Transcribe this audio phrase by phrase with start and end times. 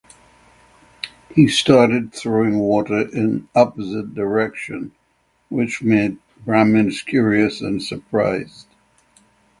[1.35, 4.93] He started throwing water in opposite direction
[5.49, 8.65] which made Brahmins curious and surprised.